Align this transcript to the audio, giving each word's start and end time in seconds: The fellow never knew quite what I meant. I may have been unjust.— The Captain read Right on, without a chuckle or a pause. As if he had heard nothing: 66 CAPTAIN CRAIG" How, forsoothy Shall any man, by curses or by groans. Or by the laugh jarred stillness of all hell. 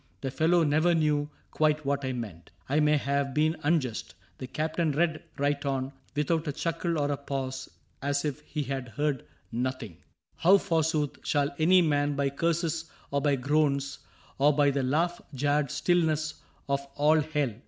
The 0.21 0.31
fellow 0.31 0.63
never 0.63 0.95
knew 0.95 1.29
quite 1.51 1.85
what 1.85 2.03
I 2.03 2.11
meant. 2.11 2.49
I 2.67 2.79
may 2.79 2.97
have 2.97 3.35
been 3.35 3.55
unjust.— 3.61 4.15
The 4.39 4.47
Captain 4.47 4.91
read 4.93 5.21
Right 5.37 5.63
on, 5.63 5.93
without 6.15 6.47
a 6.47 6.51
chuckle 6.51 6.97
or 6.97 7.11
a 7.11 7.17
pause. 7.17 7.69
As 8.01 8.25
if 8.25 8.39
he 8.41 8.63
had 8.63 8.89
heard 8.89 9.23
nothing: 9.51 9.97
66 9.97 9.99
CAPTAIN 9.99 10.31
CRAIG" 10.31 10.43
How, 10.43 10.57
forsoothy 10.57 11.17
Shall 11.23 11.55
any 11.59 11.81
man, 11.83 12.15
by 12.15 12.31
curses 12.31 12.85
or 13.11 13.21
by 13.21 13.35
groans. 13.35 13.99
Or 14.39 14.51
by 14.53 14.71
the 14.71 14.81
laugh 14.81 15.21
jarred 15.35 15.69
stillness 15.69 16.33
of 16.67 16.81
all 16.95 17.19
hell. 17.19 17.53